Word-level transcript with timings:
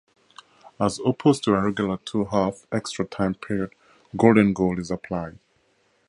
As 0.79 0.99
opposed 1.05 1.43
to 1.43 1.53
a 1.53 1.61
regular 1.61 1.97
two-half 1.97 2.65
extra 2.71 3.05
time 3.05 3.35
period, 3.35 3.75
golden 4.17 4.51
goal 4.51 4.79
is 4.79 4.89
applied. 4.89 5.37